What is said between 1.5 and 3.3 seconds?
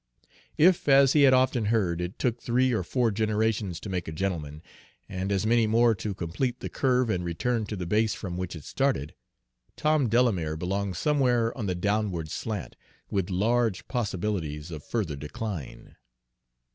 heard, it took three or four